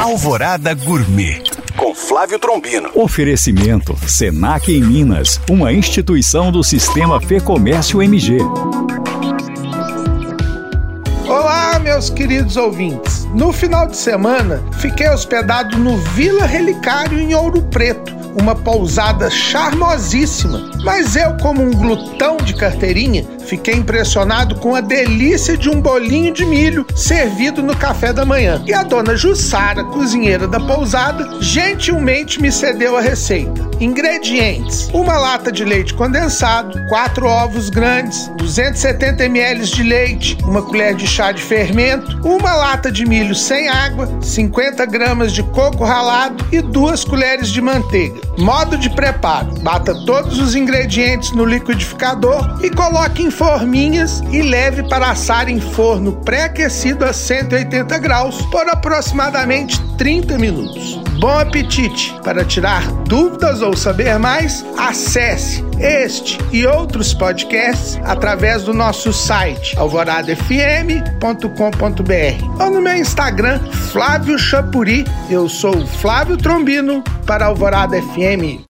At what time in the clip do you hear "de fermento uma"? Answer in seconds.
41.32-42.54